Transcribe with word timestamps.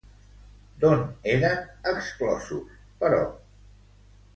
D'on 0.83 1.03
eren 1.35 1.69
exclosos, 1.95 2.77
però? 3.05 3.25